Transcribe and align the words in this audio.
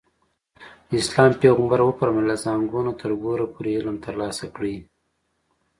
د 0.87 0.91
اسلام 1.01 1.31
پیغمبر 1.43 1.79
وفرمایل 1.83 2.25
له 2.31 2.35
زانګو 2.43 2.79
نه 2.87 2.93
تر 3.01 3.11
ګوره 3.23 3.45
پورې 3.55 3.71
علم 3.77 3.95
ترلاسه 4.05 4.45
کړئ. 4.55 4.75